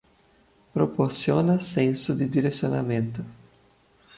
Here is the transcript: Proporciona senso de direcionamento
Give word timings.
Proporciona 0.77 1.59
senso 1.59 2.15
de 2.15 2.27
direcionamento 2.27 3.23